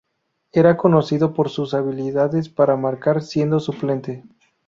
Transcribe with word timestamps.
Era 0.51 0.77
conocido 0.77 1.31
por 1.31 1.51
sus 1.51 1.75
habilidades 1.75 2.49
para 2.49 2.75
marcar 2.75 3.21
siendo 3.21 3.59
suplente. 3.59 4.23